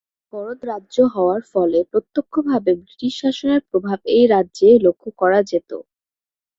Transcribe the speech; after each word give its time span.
করদ 0.33 0.59
রাজ্য 0.65 0.97
হওয়ার 1.13 1.41
ফলে 1.53 1.79
প্রত্যক্ষভাবে 1.91 2.71
ব্রিটিশ 2.79 3.13
শাসনের 3.21 3.61
প্রভাব 3.69 3.99
এই 4.15 4.25
রাজ্যে 4.33 4.69
লক্ষ্য 4.85 5.09
করা 5.21 5.39
যেত। 5.49 5.71